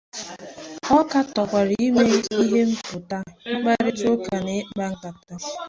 [0.97, 2.03] Ọ katọkwara ime
[2.41, 3.17] ihe, mmepụta,
[3.59, 5.13] mkparịta ụka na ịkpa nkata.